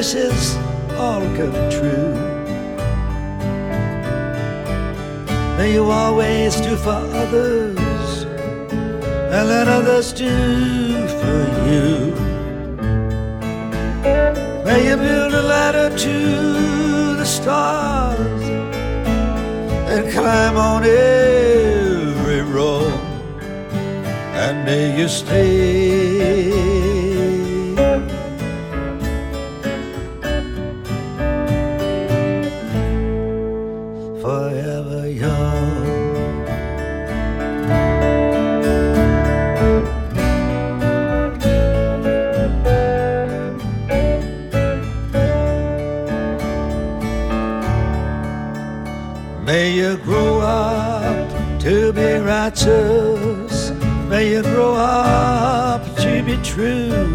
[0.00, 0.56] wishes
[0.96, 2.14] all come true.
[5.58, 8.24] May you always do for others
[9.34, 10.36] and let others do
[11.20, 11.90] for you.
[14.64, 16.16] May you build a ladder to
[17.20, 18.44] the stars
[19.92, 23.00] and climb on every road
[24.42, 26.79] and may you stay
[52.66, 53.70] righteous.
[54.08, 57.08] May you grow up to be true.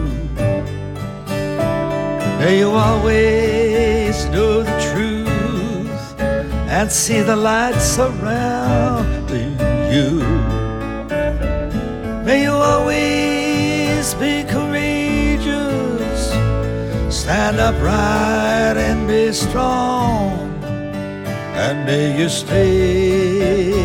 [2.39, 6.19] May you always know the truth
[6.69, 9.57] and see the light surrounding
[9.92, 10.21] you.
[12.25, 16.30] May you always be courageous,
[17.09, 20.33] stand upright and be strong,
[21.56, 23.85] and may you stay.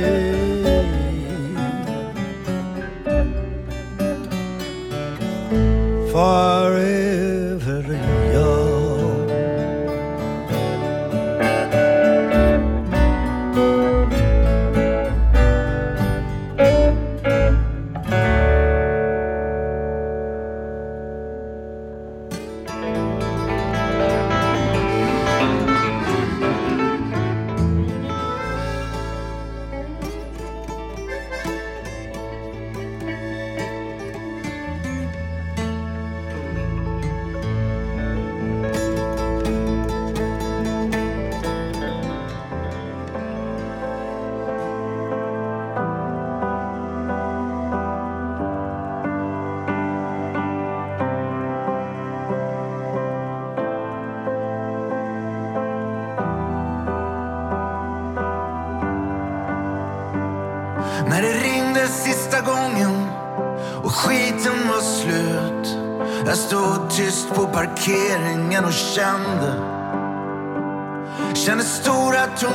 [6.11, 6.90] forever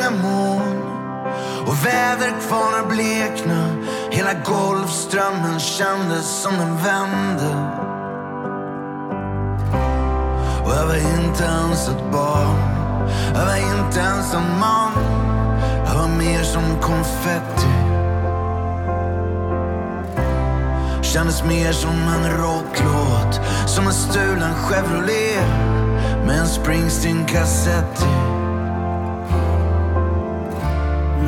[0.06, 0.82] stora moln
[1.66, 3.68] och väderkvarnar blekna.
[4.10, 7.72] Hela Golfströmmen kändes som den vände.
[10.64, 12.56] Och jag var inte ens ett barn.
[13.34, 14.92] Jag var inte ens en man.
[15.86, 17.72] Jag var mer som konfetti.
[21.02, 25.48] Kändes mer som en rocklåt Som en stulen Chevrolet
[26.26, 28.35] Med en Springsteen-kassett i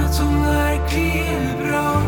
[0.08, 2.02] något som verkligen är bra.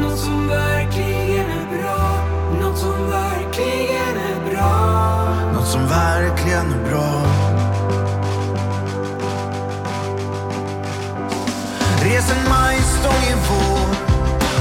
[0.00, 2.26] Något som verkligen är bra.
[2.60, 4.72] Något som verkligen är bra.
[5.54, 7.22] Något som verkligen är bra.
[12.02, 13.94] Res en majstång i vår.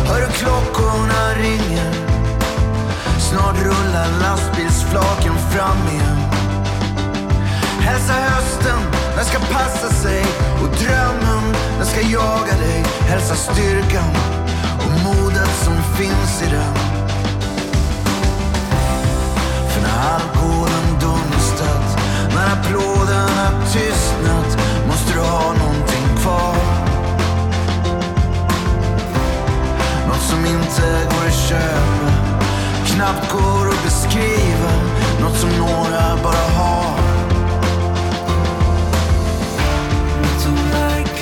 [0.08, 1.94] Hör hur klockorna ringer.
[3.20, 6.18] Snart rullar lastbilsflaken fram igen.
[7.80, 8.80] Hälsa hösten,
[9.16, 10.45] den ska passa sig.
[10.62, 11.44] Och drömmen,
[11.78, 12.84] den ska jaga dig.
[13.08, 14.10] Hälsa styrkan
[14.80, 16.74] och modet som finns i den.
[19.70, 21.98] För när alkoholen dunstat
[22.36, 24.58] När applåderna tystnat
[24.88, 26.56] Måste du ha någonting kvar.
[30.08, 31.96] Något som inte går att köpa
[32.86, 34.72] Knappt går att beskriva.
[35.22, 37.05] Något som några bara har.
[40.54, 41.15] like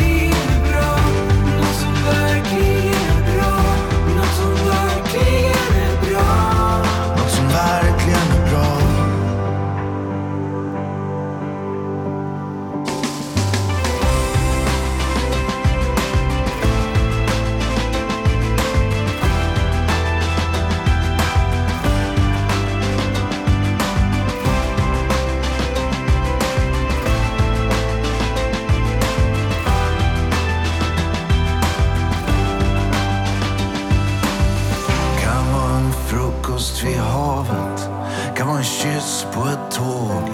[38.43, 40.29] Kan vara en kyss på ett tåg.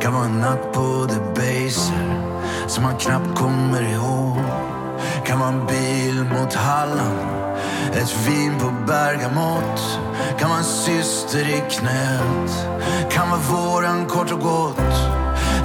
[0.00, 2.22] Kan vara en natt på Debaser
[2.66, 4.38] som man knappt kommer ihåg.
[5.26, 7.28] Kan vara en bil mot Halland.
[7.92, 10.00] Ett vin på Bergamot.
[10.38, 12.68] Kan vara en syster i knät.
[13.10, 14.96] Kan vara våren kort och gott.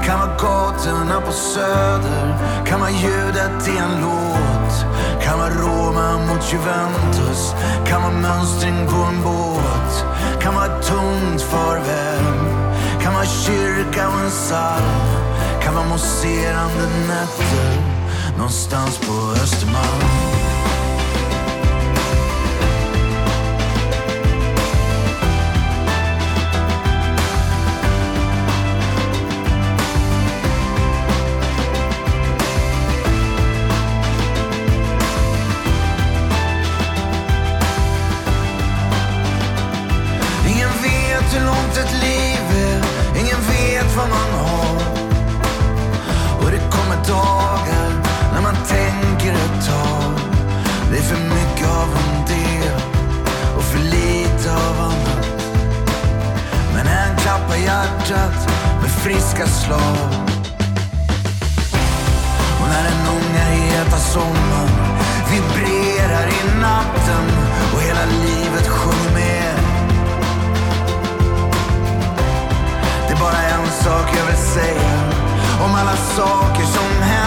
[0.05, 2.38] Kan vara gatorna på Söder.
[2.65, 4.50] Kan vara ljudet i en låt.
[5.23, 7.53] Kan vara Roma mot Juventus.
[7.87, 10.05] Kan vara mönstring på en båt.
[10.41, 12.23] Kan vara ett tungt farväl.
[13.01, 15.01] Kan vara kyrka och en psalm.
[15.63, 17.91] Kan vara mousserande nätter
[18.37, 19.13] någonstans på
[19.43, 20.30] Östermalm.
[59.03, 59.98] Friska slag.
[62.62, 64.70] Och när den unga heta sommaren
[65.31, 67.25] vibrerar i natten
[67.74, 69.55] och hela livet sjunger med.
[73.08, 74.91] Det är bara en sak jag vill säga
[75.65, 77.20] om alla saker som händer.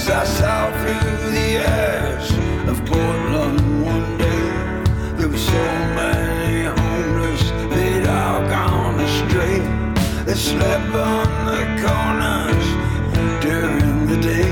[0.00, 2.28] as I saw through the eyes
[2.70, 4.46] of Portland one day.
[5.16, 5.64] There were so
[6.00, 7.42] many homeless,
[7.74, 9.58] they'd all gone astray.
[10.24, 12.66] They slept on the corners
[13.44, 14.50] during the day,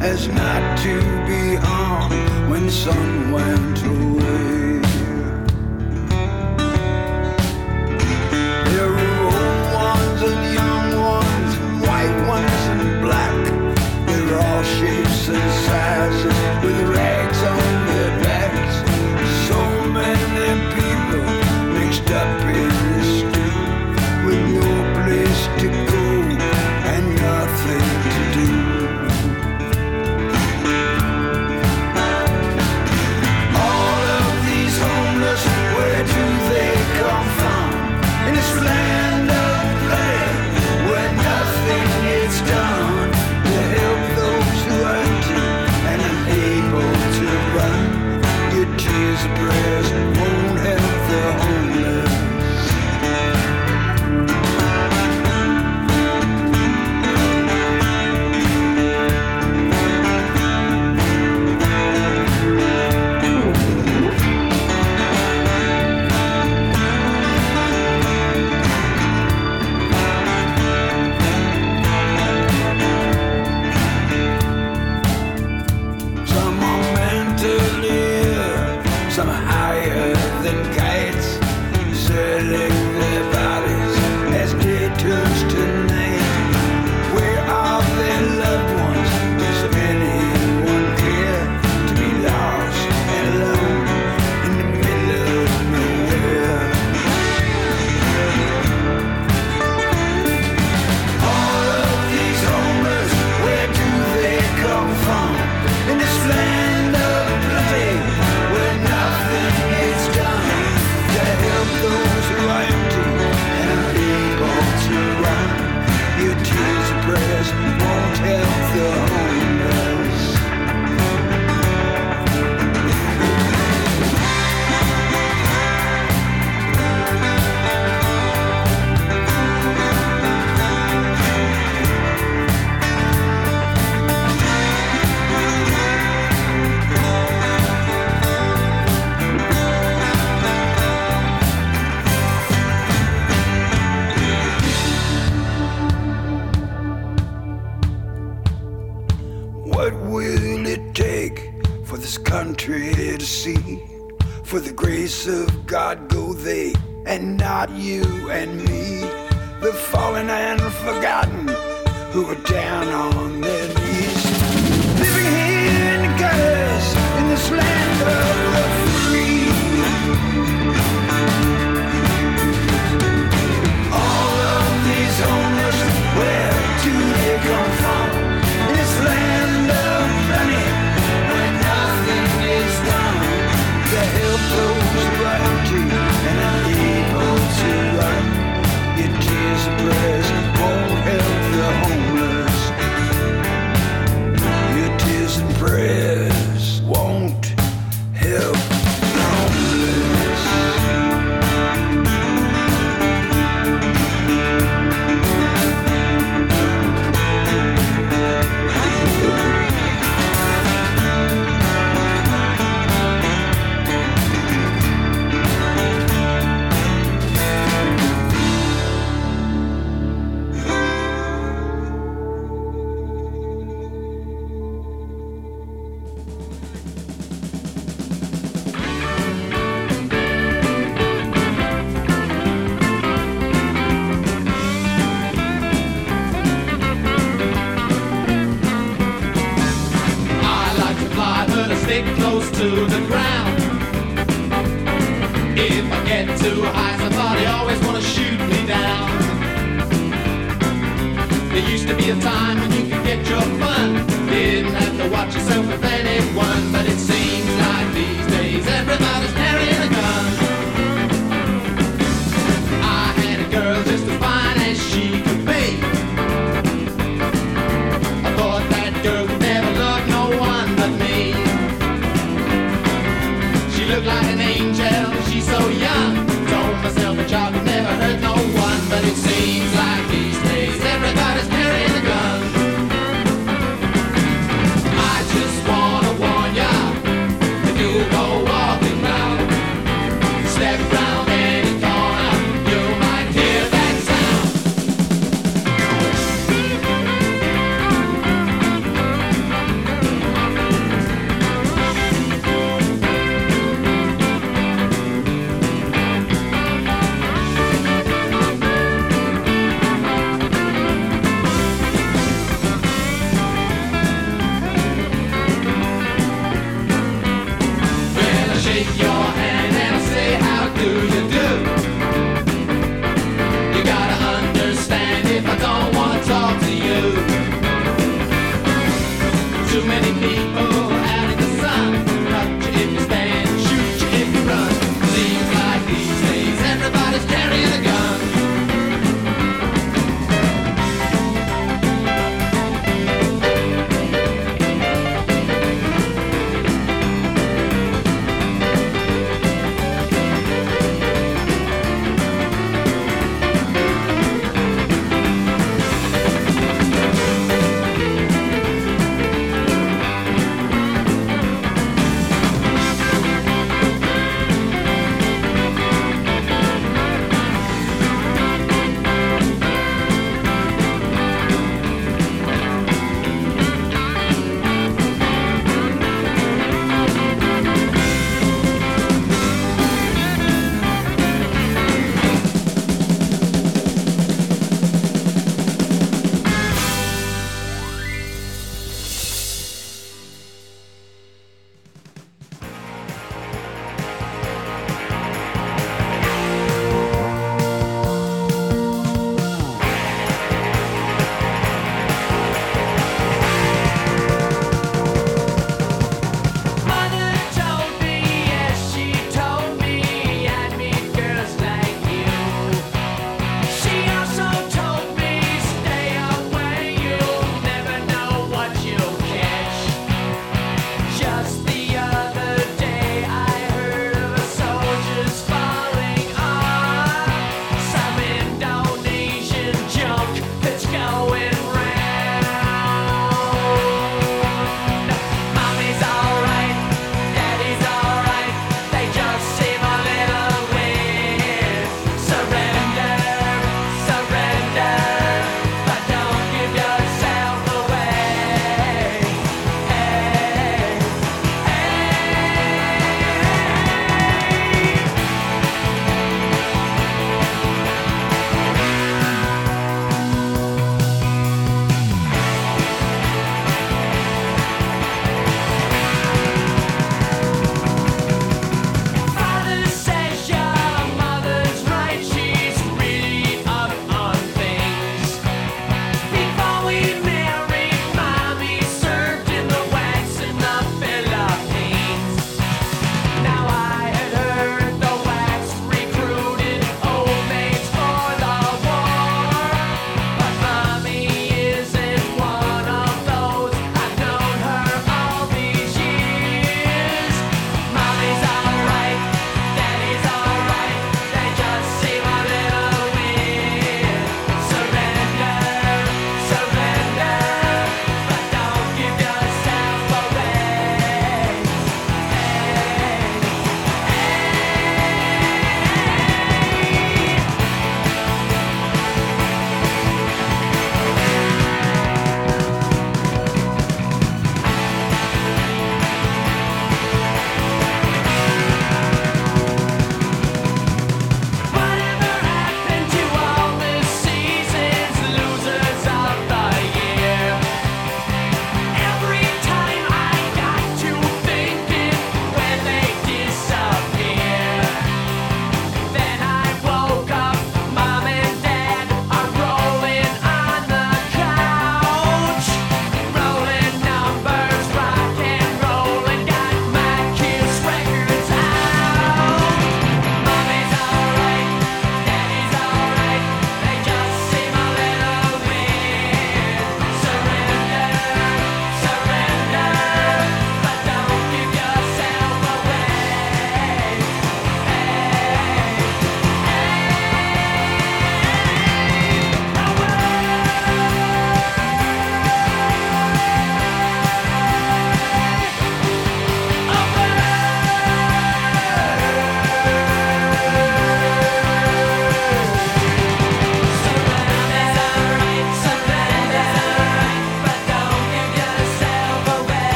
[0.00, 0.94] as not to
[1.30, 2.10] be on
[2.50, 4.65] when sun went away.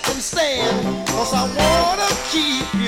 [0.00, 2.81] Cause I wanna keep you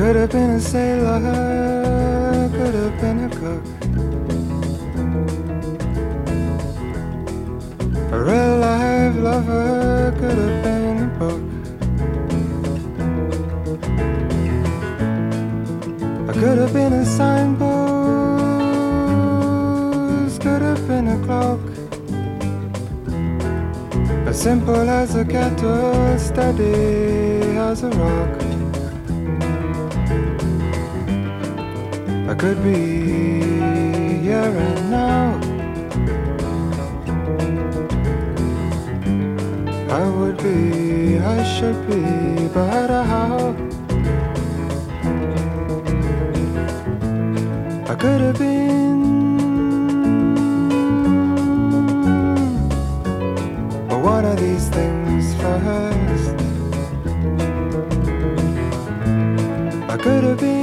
[0.00, 1.20] could have been a sailor,
[2.52, 3.64] could have been a cook.
[8.10, 11.42] A real life lover could have been a book.
[16.30, 17.60] I could have been a signpost,
[20.40, 21.60] could have been a clock.
[24.26, 28.39] As simple as a kettle, steady as a rock.
[32.40, 33.50] Could be
[34.22, 35.38] here and now.
[39.90, 43.54] I would be, I should be, but how?
[47.92, 49.02] I could have been.
[53.86, 56.30] But one of these things first.
[59.90, 60.59] I could have been.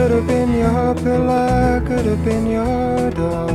[0.00, 3.50] Could have been your pillar, could have been your dog.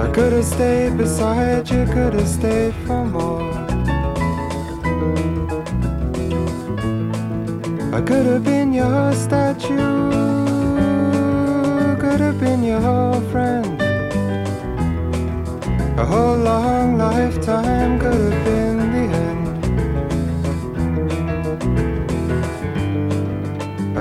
[0.00, 3.52] I could have stayed beside you, could have stayed for more.
[7.94, 9.76] I could have been your statue,
[12.02, 13.80] could have been your friend.
[15.96, 18.55] A whole long lifetime could have been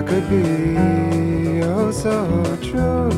[0.05, 3.09] could be oh so true.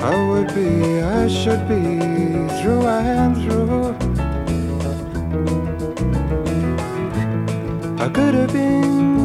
[0.00, 1.98] I would be, I should be
[2.60, 3.88] through and through.
[7.98, 9.15] I could have been.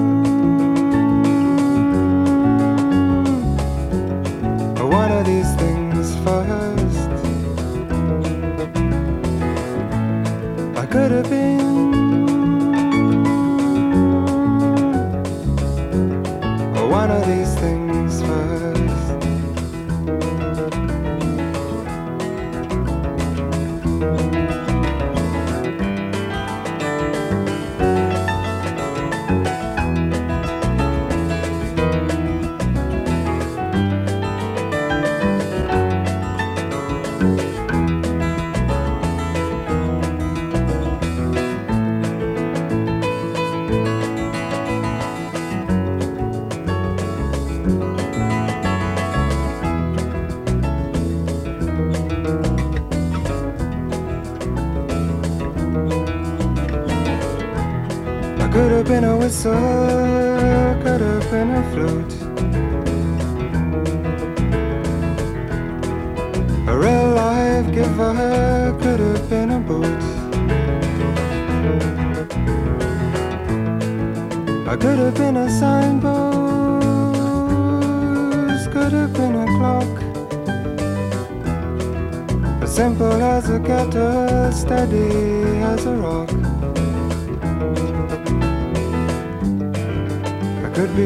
[90.73, 91.03] Could be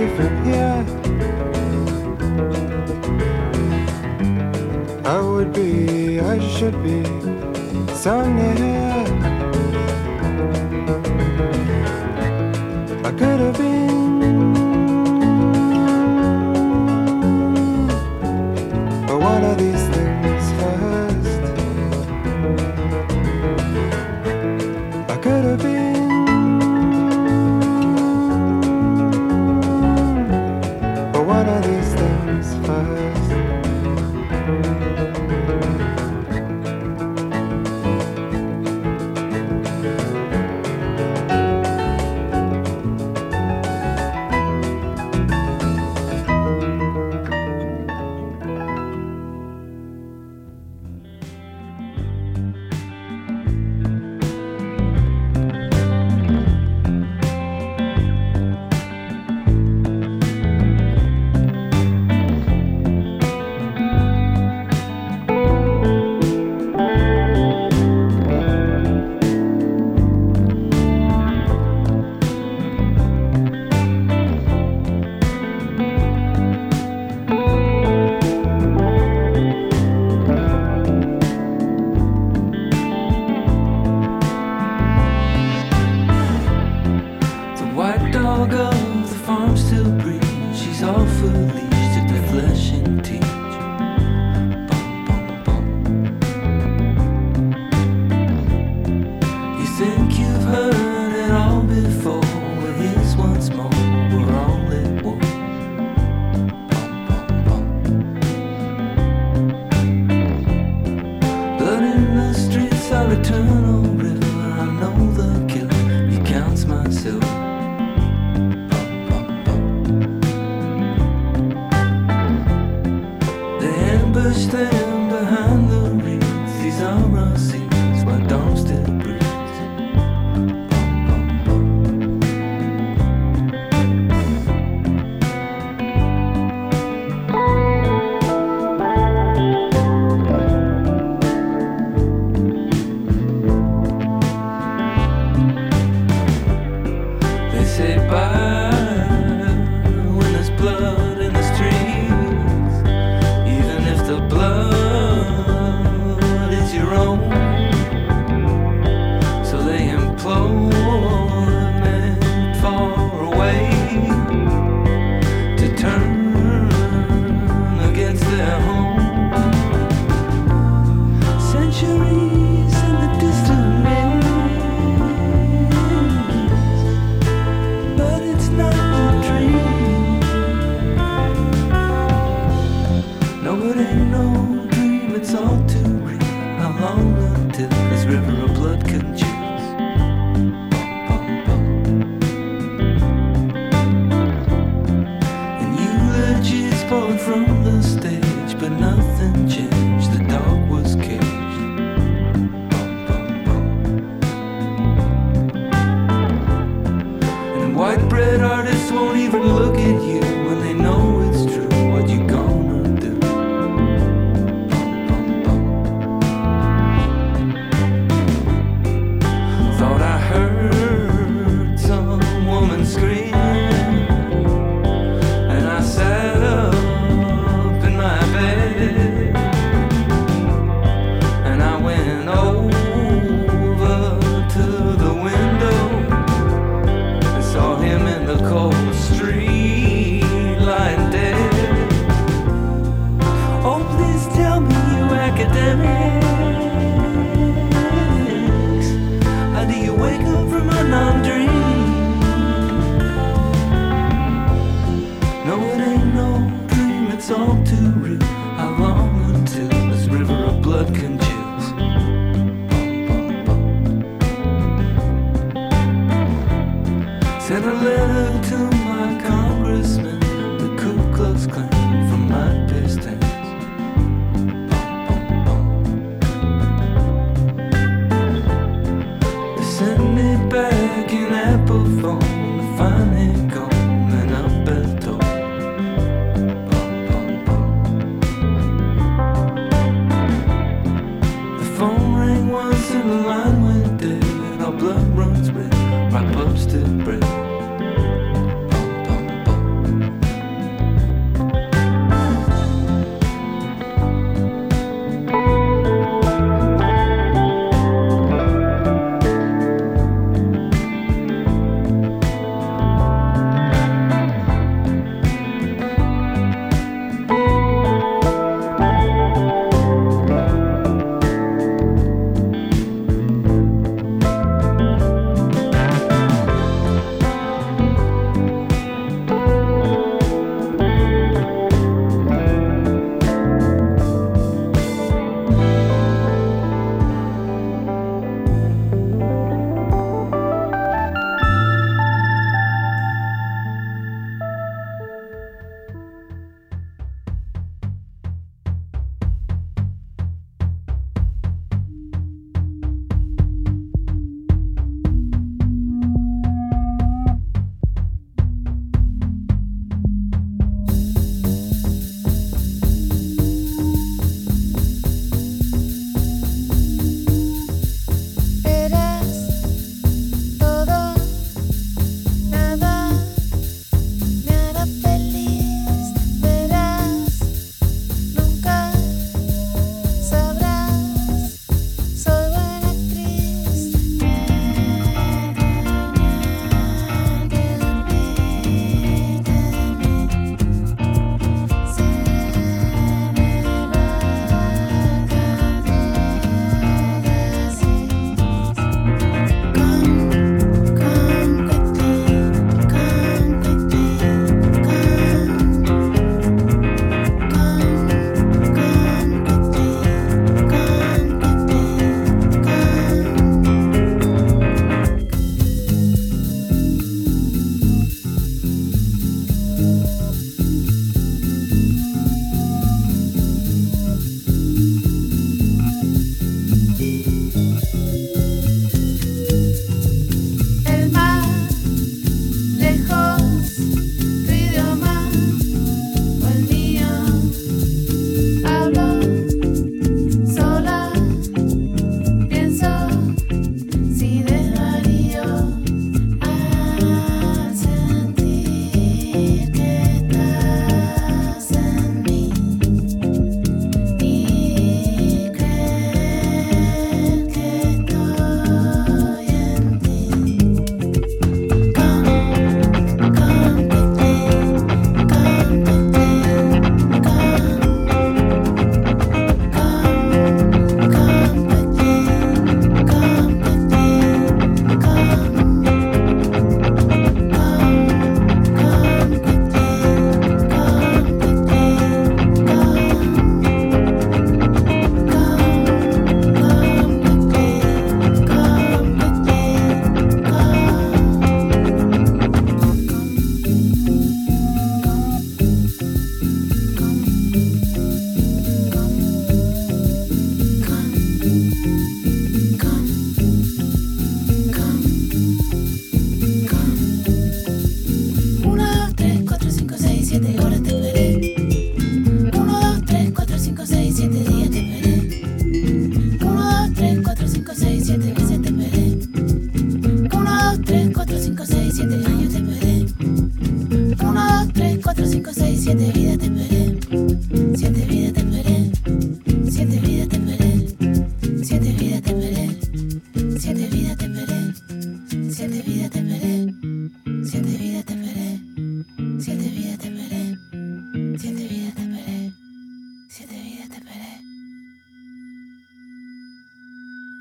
[0.00, 0.84] even here.
[5.04, 7.02] I would be, I should be
[7.94, 9.04] so near.
[13.04, 13.69] I could have been.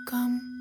[0.10, 0.59] come.